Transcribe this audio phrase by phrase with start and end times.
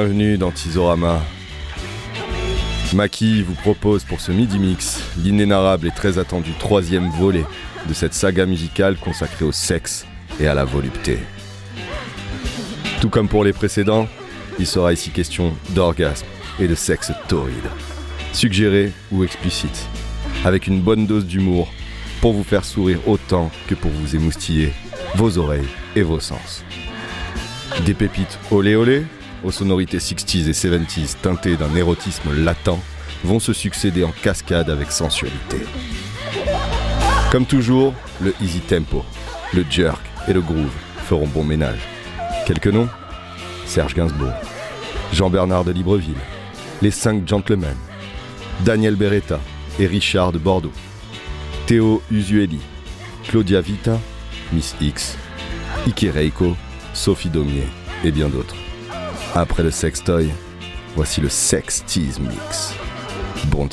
[0.00, 1.20] Bienvenue dans Tizorama.
[2.94, 7.44] Maki vous propose pour ce midi mix l'inénarrable et très attendu troisième volet
[7.88, 10.06] de cette saga musicale consacrée au sexe
[10.38, 11.18] et à la volupté.
[13.00, 14.06] Tout comme pour les précédents,
[14.60, 16.26] il sera ici question d'orgasme
[16.60, 17.68] et de sexe torride,
[18.32, 19.88] suggéré ou explicite,
[20.44, 21.72] avec une bonne dose d'humour
[22.20, 24.72] pour vous faire sourire autant que pour vous émoustiller
[25.16, 26.62] vos oreilles et vos sens.
[27.84, 29.04] Des pépites olé olé
[29.44, 32.78] aux sonorités 60s et 70s teintées d'un érotisme latent,
[33.24, 35.58] vont se succéder en cascade avec sensualité.
[37.30, 39.04] Comme toujours, le easy tempo,
[39.54, 40.72] le jerk et le groove
[41.06, 41.80] feront bon ménage.
[42.46, 42.88] Quelques noms?
[43.66, 44.32] Serge Gainsbourg,
[45.12, 46.14] Jean-Bernard de Libreville,
[46.80, 47.76] les cinq gentlemen,
[48.64, 49.40] Daniel Beretta
[49.78, 50.72] et Richard de Bordeaux,
[51.66, 52.60] Théo Usueli,
[53.28, 54.00] Claudia Vita,
[54.52, 55.18] Miss X,
[55.86, 56.56] Ike Reiko,
[56.94, 57.66] Sophie Daumier
[58.04, 58.56] et bien d'autres.
[59.40, 60.32] Après le sextoy,
[60.96, 62.74] voici le Sex Tease Mix.
[63.44, 63.68] Bon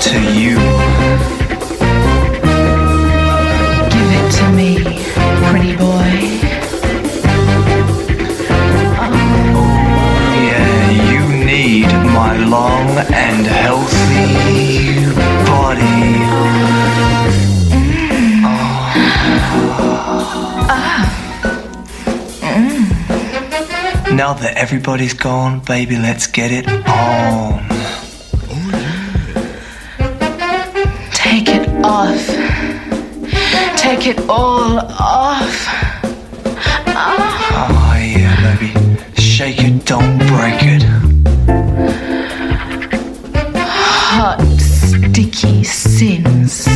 [0.00, 0.56] to you.
[3.92, 4.70] Give it to me,
[5.48, 6.12] pretty boy.
[9.56, 9.66] Oh.
[10.48, 15.04] Yeah, you need my long and healthy
[15.44, 16.06] body.
[20.72, 21.04] Ah.
[24.14, 27.60] Now that everybody's gone, baby, let's get it on.
[31.90, 32.26] Off.
[33.76, 35.66] Take it all off.
[36.86, 37.16] Oh,
[37.52, 38.70] oh yeah, baby.
[39.20, 40.82] Shake it, don't break it.
[44.12, 46.68] Hot, sticky sins.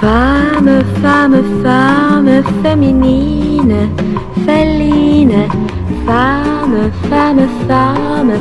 [0.00, 3.90] Femme, femme féminine,
[4.46, 5.48] féline,
[6.06, 8.32] femme, femme, femme,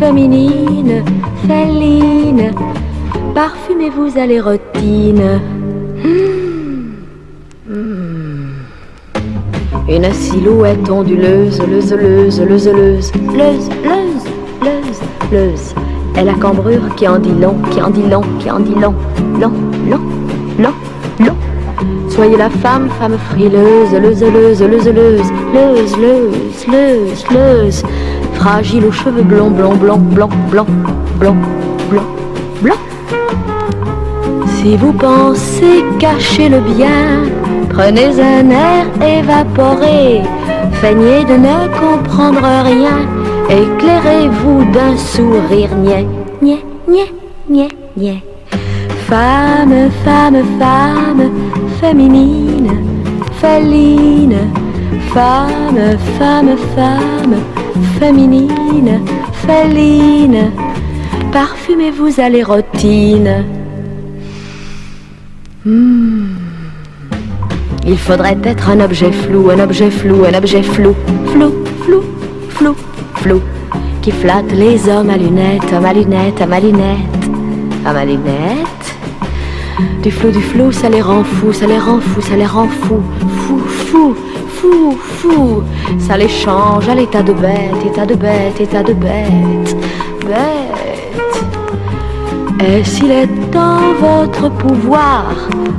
[0.00, 1.04] féminine,
[1.46, 2.50] féline,
[3.34, 5.40] parfumez-vous à l'érotine.
[9.88, 14.24] Une silhouette onduleuse, leuse, leuse, leuse, leuse, leuse, leuse,
[14.62, 15.00] leuse,
[15.32, 15.74] leuse.
[16.18, 18.94] Et la cambrure qui en dit long, qui en dit long, qui en dit long,
[19.40, 19.52] long,
[19.88, 20.00] long,
[20.58, 20.87] long.
[22.18, 27.82] Soyez la femme, femme frileuse, leuseleuse, leuseleuse, leuse, leuse, leuse, leuse,
[28.34, 30.66] fragile aux cheveux blonds, blancs, blancs, blancs, blancs,
[31.20, 31.36] blancs,
[31.90, 32.04] blancs,
[32.60, 32.78] blancs.
[34.56, 37.22] Si vous pensez cacher le bien,
[37.68, 40.22] prenez un air évaporé,
[40.72, 42.98] feignez de ne comprendre rien,
[43.48, 46.08] éclairez-vous d'un sourire niais,
[46.42, 47.12] niais, niais,
[47.48, 48.24] niais, niais.
[49.06, 51.30] Femme, femme, femme,
[51.80, 52.70] féminine,
[53.40, 54.38] féline,
[55.12, 57.36] femme, femme, femme,
[57.98, 59.00] féminine,
[59.46, 60.50] féline,
[61.32, 63.44] parfumez-vous à l'érotine.
[65.64, 66.26] Hmm.
[67.86, 70.94] Il faudrait être un objet flou, un objet flou, un objet flou,
[71.26, 71.52] flou,
[71.82, 72.02] flou,
[72.50, 72.74] flou,
[73.14, 73.40] flou,
[74.02, 76.98] qui flatte les hommes à lunettes, à ma lunette, à ma lunette,
[77.86, 78.67] à ma lunette.
[80.02, 82.68] Du flou, du flou, ça les rend fous, ça les rend fous, ça les rend
[82.68, 84.16] fous, fou, fou,
[84.48, 85.62] fou, fou.
[85.98, 89.76] Ça les change à l'état de bête, état de bête, état de bête,
[90.24, 90.68] bête.
[92.60, 95.24] Et s'il est en votre pouvoir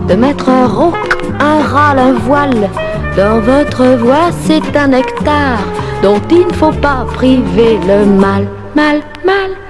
[0.07, 0.95] de mettre un roc,
[1.39, 2.69] un râle, un voile
[3.16, 5.60] dans votre voix, c'est un nectar
[6.04, 9.69] dont il ne faut pas priver le mal, mal, mal.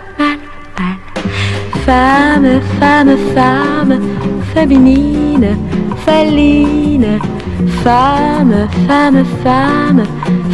[1.89, 3.99] Femme, femme, femme,
[4.53, 5.57] féminine,
[6.05, 7.19] féline,
[7.83, 10.03] femme, femme, femme,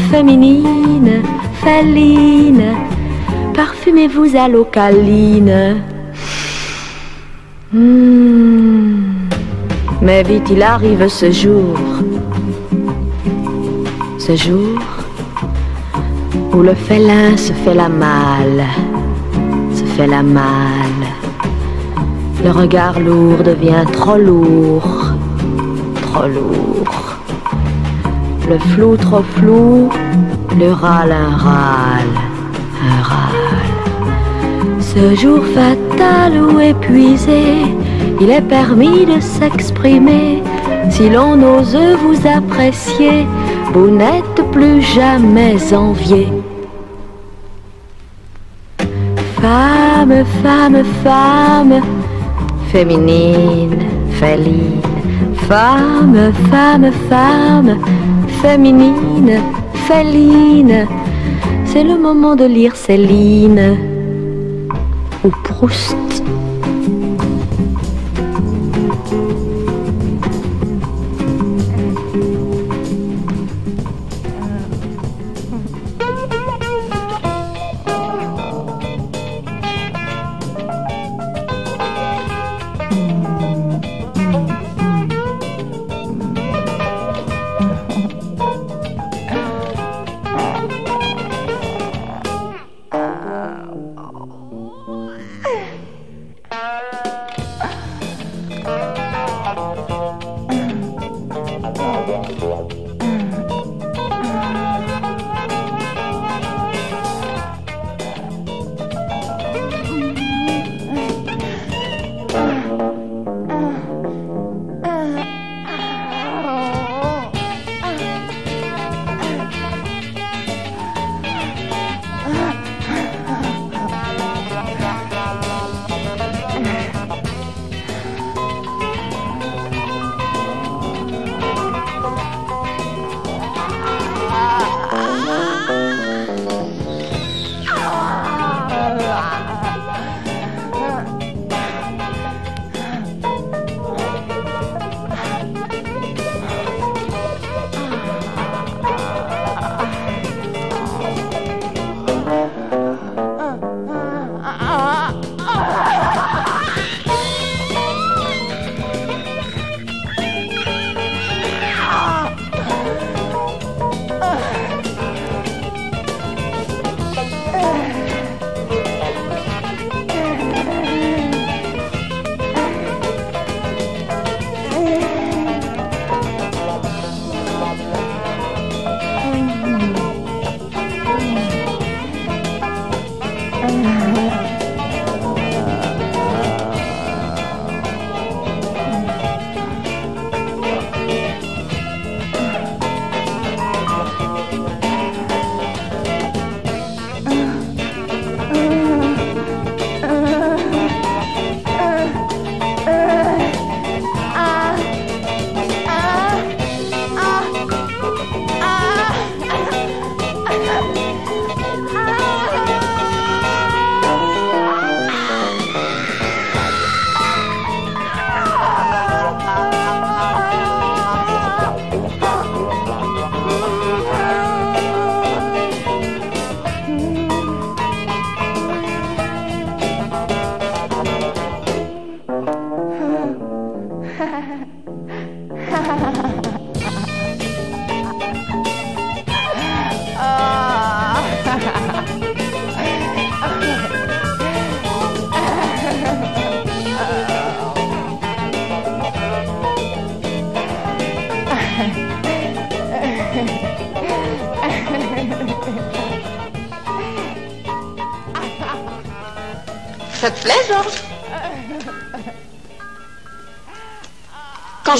[0.09, 1.21] féminine,
[1.55, 2.73] féline,
[3.53, 5.83] parfumez-vous à l'ocaline.
[7.73, 9.27] Hmm.
[10.01, 11.77] Mais vite il arrive ce jour,
[14.17, 14.79] ce jour
[16.53, 18.63] où le félin se fait la malle,
[19.73, 21.04] se fait la malle.
[22.45, 24.87] Le regard lourd devient trop lourd,
[26.03, 27.17] trop lourd.
[28.47, 29.89] Le flou trop flou,
[30.55, 32.15] le râle un râle,
[32.87, 34.79] un râle.
[34.79, 37.63] Ce jour fatal ou épuisé,
[38.21, 40.43] il est permis de s'exprimer.
[40.91, 43.25] Si l'on ose vous apprécier,
[43.73, 46.27] vous n'êtes plus jamais envié.
[49.41, 51.81] Femme, femme, femme,
[52.71, 53.77] féminine,
[54.11, 54.81] féline.
[55.47, 57.77] Femme, femme, femme,
[58.41, 59.41] féminine,
[59.87, 60.87] féline.
[61.65, 63.77] C'est le moment de lire Céline
[65.23, 66.14] ou Proust.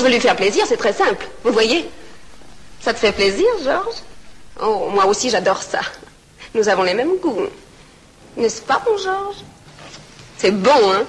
[0.05, 1.25] Veux lui faire plaisir, c'est très simple.
[1.43, 1.89] Vous voyez?
[2.79, 4.03] Ça te fait plaisir, Georges?
[4.61, 5.79] Oh, moi aussi, j'adore ça.
[6.53, 7.47] Nous avons les mêmes goûts.
[8.37, 9.43] N'est-ce pas, mon Georges?
[10.37, 11.03] C'est bon, hein?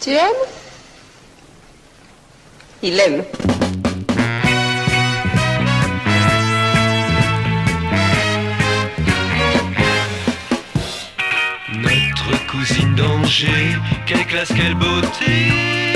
[0.00, 0.44] Tu aimes?
[2.82, 3.24] Il aime.
[11.74, 15.89] Notre cousine d'Angers, quelle classe, quelle beauté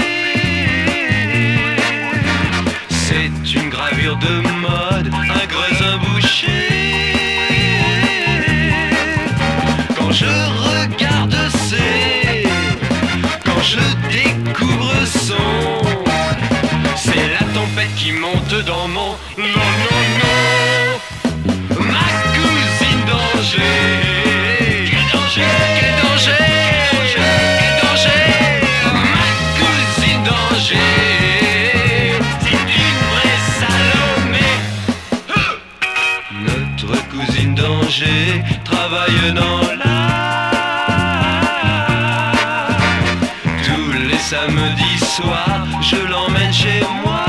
[45.84, 47.24] je l'emmène chez moi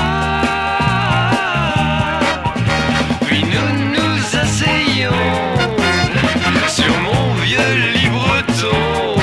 [3.26, 5.12] puis nous nous asseyons
[6.68, 9.18] sur mon vieux libreton.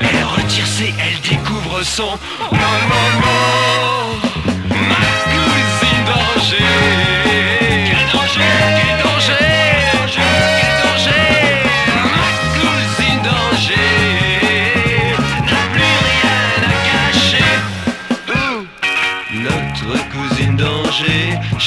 [0.00, 2.18] Elle retire ses, elle découvre son.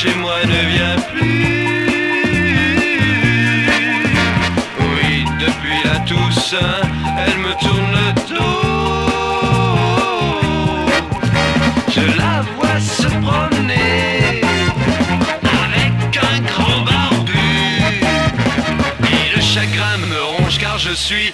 [0.01, 1.91] Chez moi ne vient plus.
[4.79, 6.81] Oui, depuis la Toussaint,
[7.23, 8.61] elle me tourne le dos.
[11.95, 14.41] Je la vois se promener
[15.65, 15.93] avec
[16.31, 17.49] un grand barbu.
[19.13, 21.31] Et le chagrin me ronge car je suis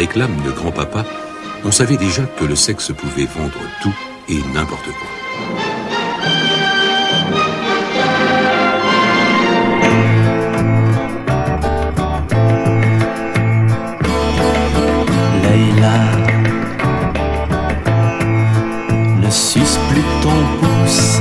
[0.00, 1.04] réclame de grand-papa,
[1.62, 3.94] on savait déjà que le sexe pouvait vendre tout
[4.30, 5.10] et n'importe quoi.
[15.44, 15.98] Leïla,
[19.22, 21.20] ne suce plus ton pouce.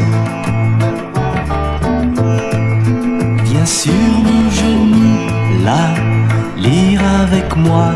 [3.43, 3.91] Viens sur
[4.25, 5.83] mon genou, là,
[6.55, 7.91] lire avec moi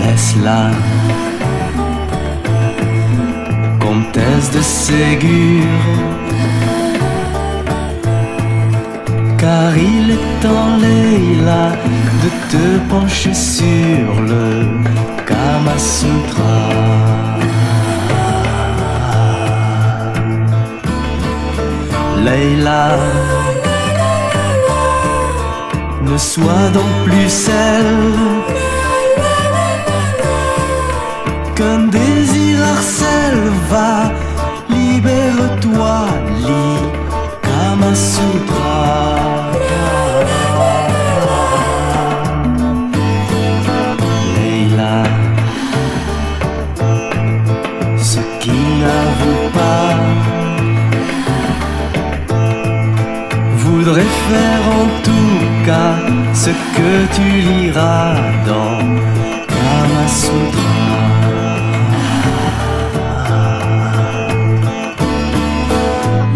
[0.00, 0.70] Laisse-la,
[3.80, 5.64] comtesse de Ségur.
[9.44, 11.64] car il est temps, Leïla,
[12.22, 14.44] de te pencher sur le
[15.26, 15.76] Kama
[22.24, 22.88] Leïla,
[26.06, 27.96] ne sois donc plus celle
[31.54, 33.44] qu'un désir harcèle.
[33.70, 33.94] Va,
[34.70, 35.96] libère-toi,
[36.46, 36.82] lis
[37.42, 38.73] Kama Sutra.
[56.44, 58.80] Ce que tu liras dans
[59.50, 60.74] Kama Sutra.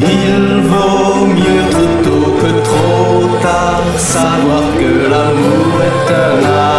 [0.01, 6.78] Il vaut mieux trop tôt que trop tard savoir que l'amour est un art.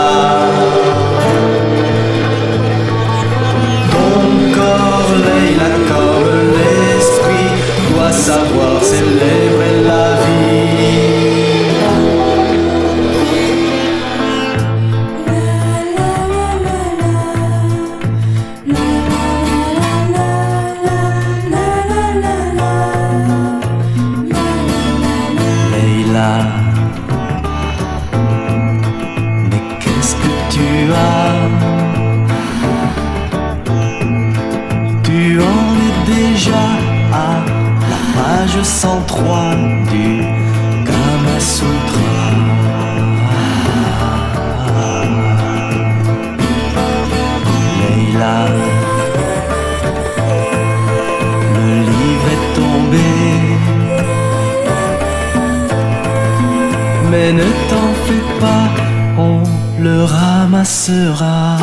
[60.90, 61.58] Ramassera.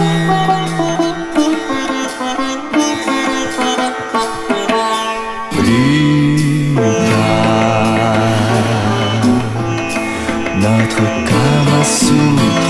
[5.50, 6.74] Plus
[10.60, 11.02] notre
[11.84, 12.65] Sutra.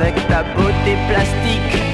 [0.00, 1.87] Avec ta beauté plastique.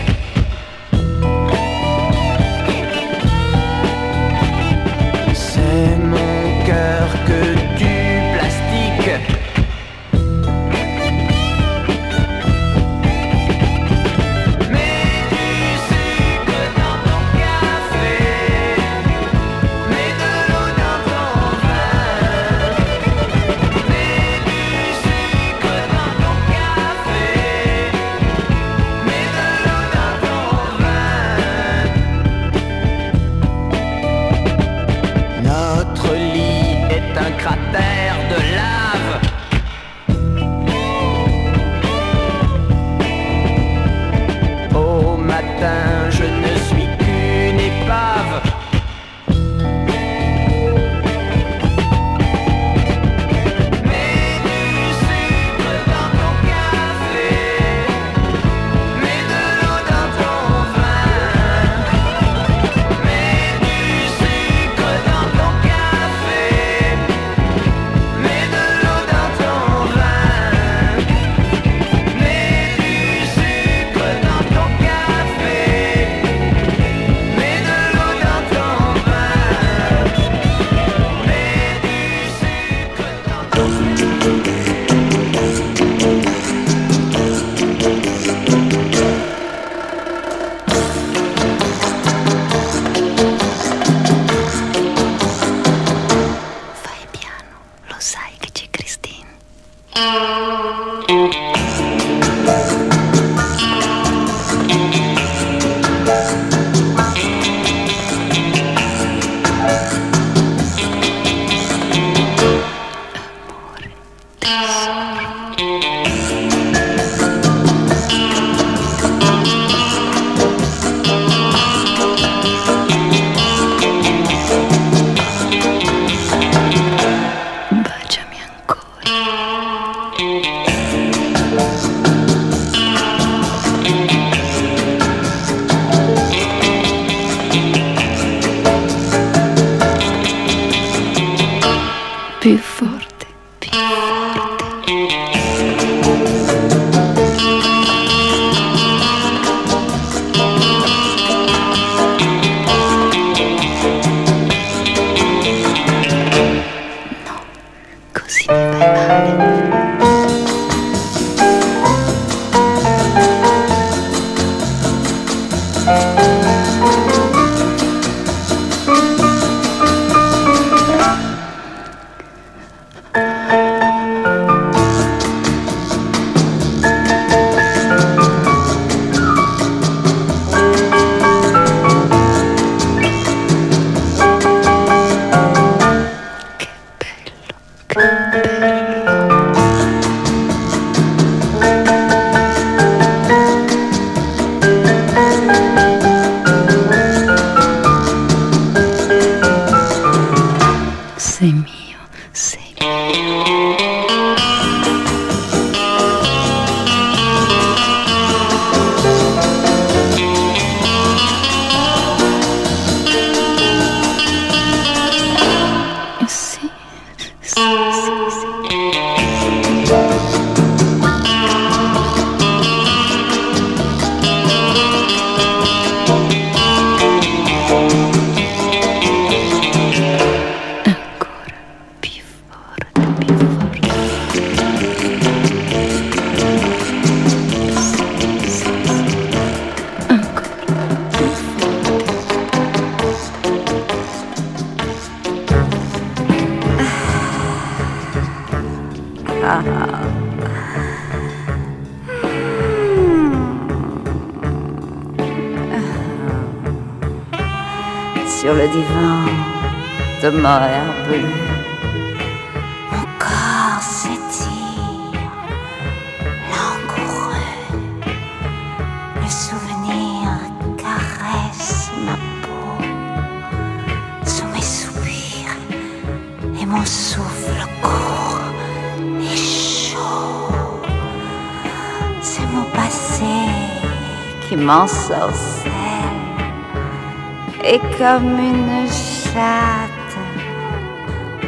[288.04, 290.16] Comme une chatte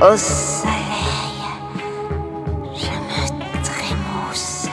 [0.01, 1.43] au soleil,
[2.75, 3.23] je me
[3.63, 4.69] trémousse,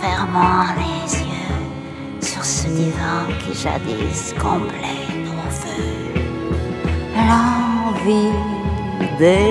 [0.00, 1.62] fermant les yeux
[2.22, 6.14] sur ce divan qui jadis comblait nos feux.
[7.28, 8.32] L'envie
[9.18, 9.47] d'aimer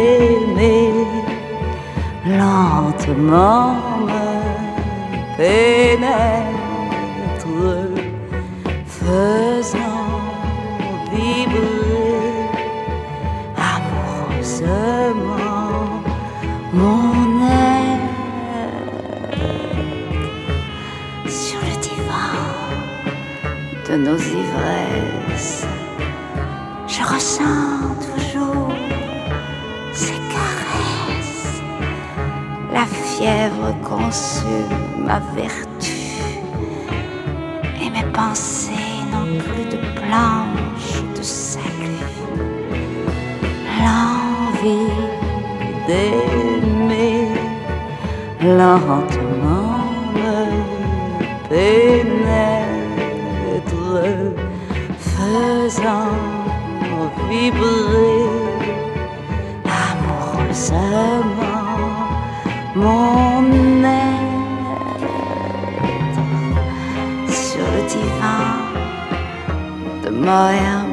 [23.98, 25.66] nos ivresses.
[26.88, 28.74] Je ressens toujours
[29.94, 31.62] ces caresses.
[32.72, 35.94] La fièvre consume ma vertu
[37.82, 38.72] et mes pensées
[39.12, 40.47] n'ont plus de planche
[45.88, 47.28] D'aimer
[48.42, 49.80] lentement
[50.16, 50.40] me
[51.50, 52.76] pénètre,
[55.00, 56.16] faisant
[57.30, 58.26] vibrer
[59.86, 61.08] amoureusement
[62.76, 63.44] mon
[63.84, 65.14] être
[67.30, 68.52] sur le divan
[70.04, 70.87] de moyen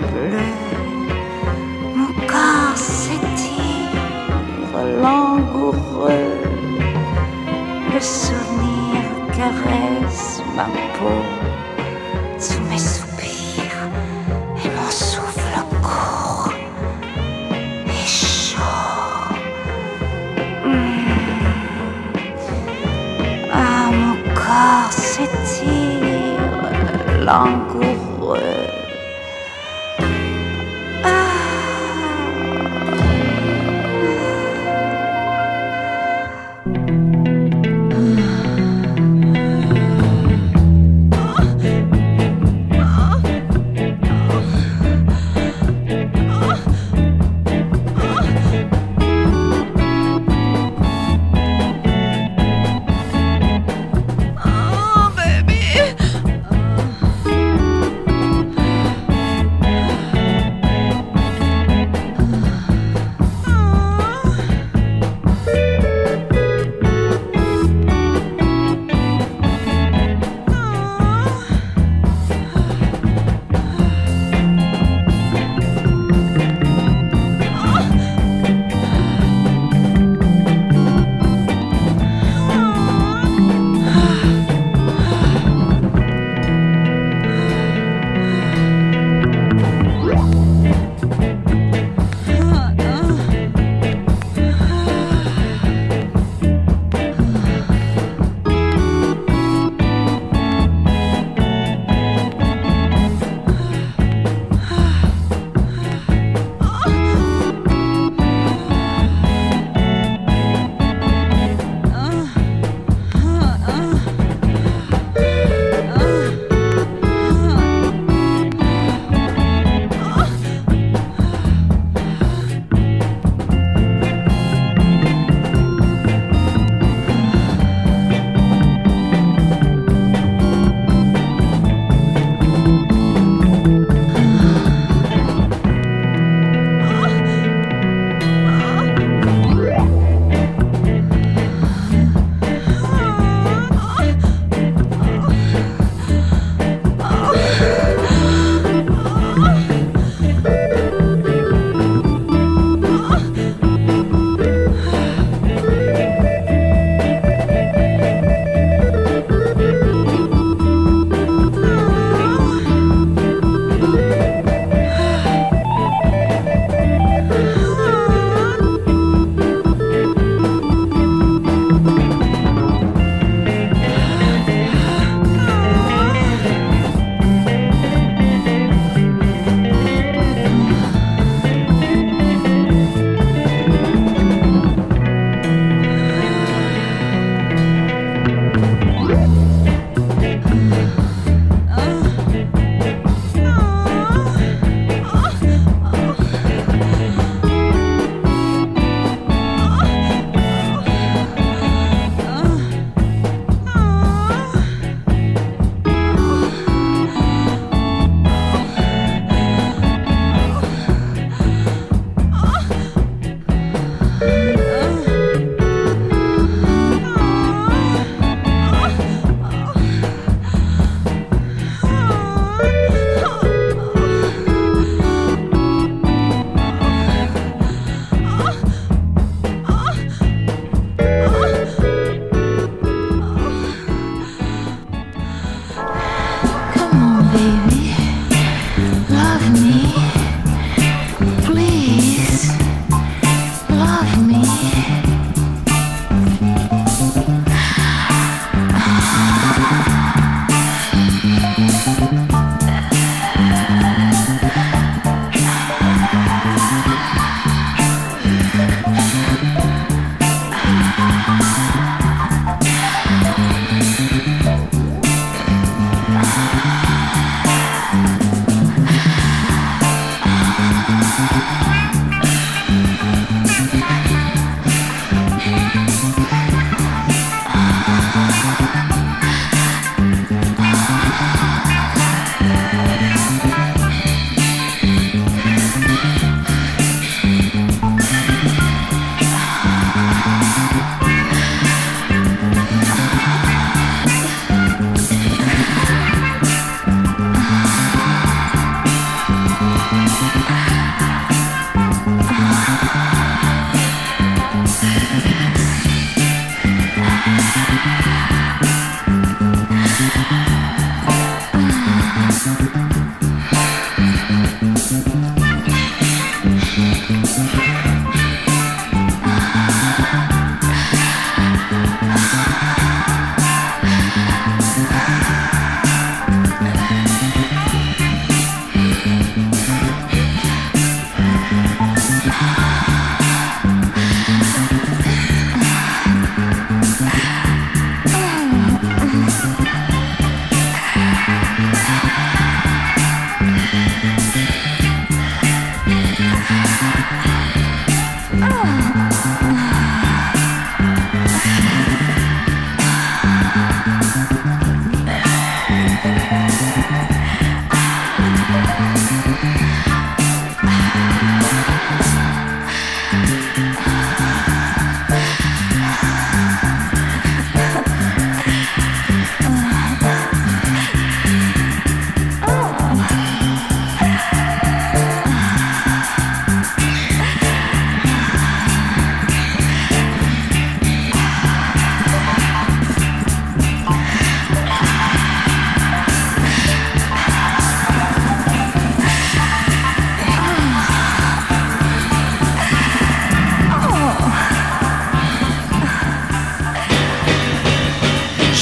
[10.56, 10.64] ma
[10.96, 11.22] peau
[12.38, 13.82] sous mes soupirs
[14.64, 16.52] et mon souffle court
[17.86, 18.60] et chaud.
[20.64, 21.08] Hmm.
[23.52, 26.40] Ah, mon corps s'étire
[27.24, 28.83] langoureux.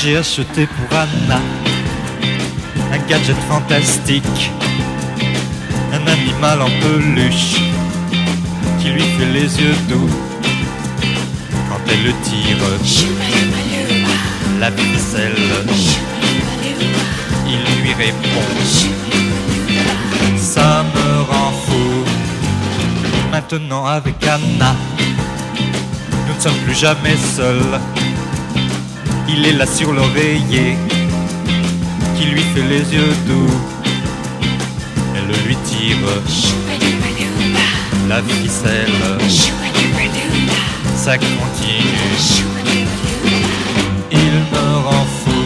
[0.02, 1.40] J'ai acheté pour Anna
[2.92, 4.50] un gadget fantastique,
[5.92, 7.60] un animal en peluche
[8.80, 10.10] qui lui fait les yeux doux
[11.68, 12.56] quand elle le tire.
[14.58, 15.36] La ficelle,
[17.46, 18.48] il lui répond.
[20.36, 22.04] Ça me rend fou.
[23.30, 24.74] Maintenant avec Anna,
[26.26, 27.78] nous ne sommes plus jamais seuls.
[29.28, 30.76] Il est là sur l'oreiller,
[32.16, 33.54] qui lui fait les yeux doux.
[35.14, 35.96] Elle lui tire
[38.08, 38.92] la ficelle.
[40.96, 42.42] Ça continue.
[44.10, 45.42] Il me rend fou.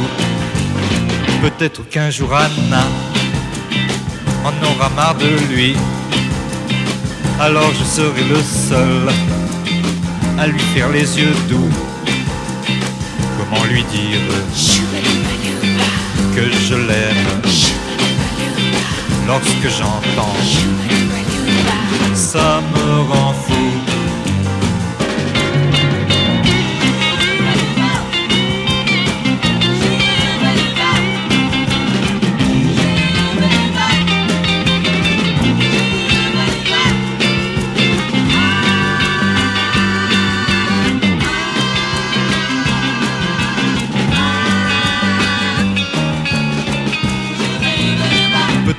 [1.43, 2.85] Peut-être qu'un jour Anna
[4.45, 5.77] en aura marre de lui.
[7.41, 9.13] Alors je serai le seul
[10.39, 11.71] à lui faire les yeux doux.
[13.49, 14.21] Comment lui dire
[16.35, 17.43] que je l'aime
[19.27, 20.37] lorsque j'entends
[22.15, 23.56] ça me rend fou.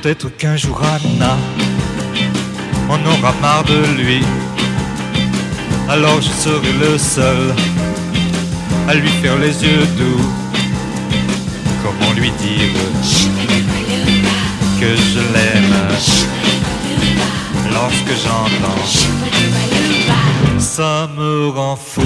[0.07, 1.35] Peut-être qu'un jour Anna
[2.87, 4.23] en aura marre de lui.
[5.89, 7.53] Alors je serai le seul
[8.87, 10.31] à lui faire les yeux doux.
[11.83, 12.71] Comment lui dire
[14.79, 15.75] que je l'aime
[17.73, 18.85] lorsque j'entends
[20.57, 22.01] ça me rend fou.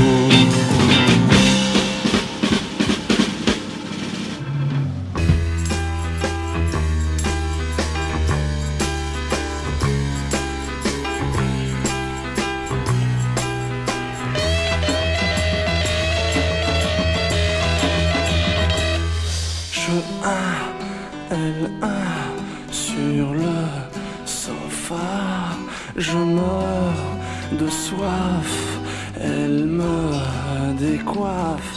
[26.01, 27.11] Je meurs
[27.59, 28.79] de soif,
[29.21, 31.75] elle me décoiffe.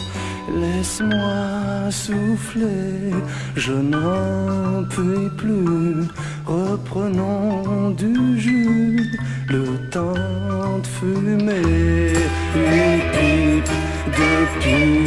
[0.60, 3.12] Laisse-moi souffler,
[3.54, 6.08] je n'en puis plus.
[6.46, 9.10] Reprenons du jus,
[9.50, 12.14] le temps de fumer.
[12.56, 13.72] Une pipe,
[14.14, 15.03] pipes,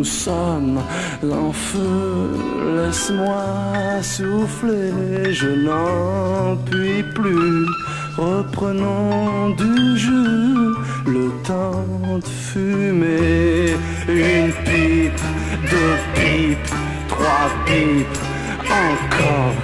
[0.00, 0.80] nous sommes
[1.30, 2.30] en feu.
[2.76, 3.44] Laisse-moi
[4.00, 7.66] souffler, je n'en puis plus.
[8.16, 10.70] Reprenons du jus,
[11.16, 13.76] le temps de fumer.
[14.08, 15.22] Une pipe,
[15.72, 16.74] deux pipes,
[17.12, 18.18] trois pipes,
[18.88, 19.56] encore,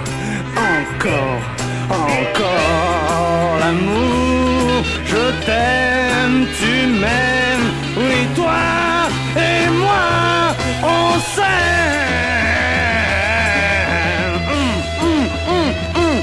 [0.75, 1.45] encore,
[1.89, 3.57] encore.
[3.61, 7.46] L'amour, je t'aime, tu m'aimes,
[14.51, 16.21] hum, hum, hum.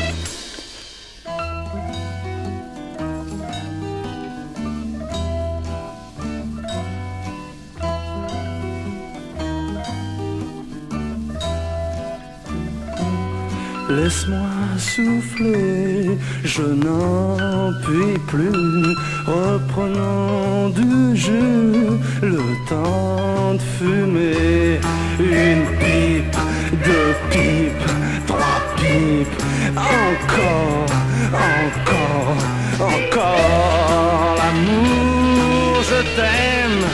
[13.90, 14.38] Laisse-moi
[14.78, 18.94] souffler, je n'en puis plus.
[19.26, 24.80] Reprenons du jus, le temps de fumer.
[25.18, 26.36] Une pipe,
[26.84, 27.90] deux pipes,
[28.26, 29.42] trois pipes,
[29.76, 30.86] encore,
[31.32, 32.36] encore,
[32.80, 34.36] encore.
[34.38, 36.84] L'amour, je t'aime,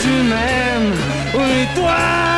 [0.00, 0.94] tu m'aimes,
[1.34, 2.37] oui toi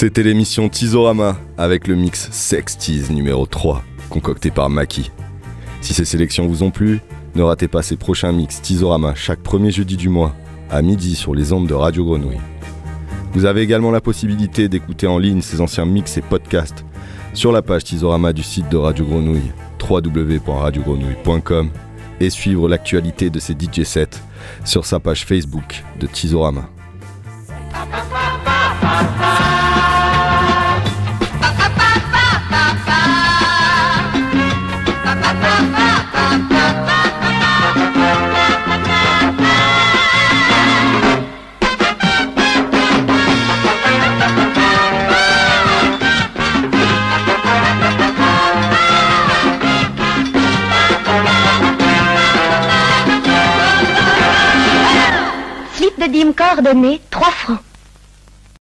[0.00, 5.10] C'était l'émission Tizorama avec le mix Sex Tease numéro 3, concocté par Maki.
[5.82, 7.00] Si ces sélections vous ont plu,
[7.34, 10.34] ne ratez pas ces prochains mix Tizorama chaque premier jeudi du mois,
[10.70, 12.40] à midi sur les ondes de Radio Grenouille.
[13.34, 16.82] Vous avez également la possibilité d'écouter en ligne ces anciens mix et podcasts
[17.34, 19.52] sur la page Tizorama du site de Radio Grenouille,
[19.86, 21.68] www.radiogrenouille.com,
[22.20, 24.18] et suivre l'actualité de ces DJ sets
[24.64, 26.70] sur sa page Facebook de Tizorama.
[56.70, 57.69] Coordonné, 3 francs.